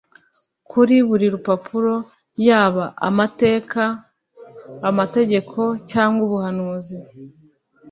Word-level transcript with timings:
Kuri 0.69 0.95
buri 1.07 1.25
rupapuro, 1.33 1.93
yaba 2.47 2.85
amateka, 3.07 3.81
amategeko 4.89 5.61
cyangwa 5.89 6.21
ubuhanuzi, 6.27 6.97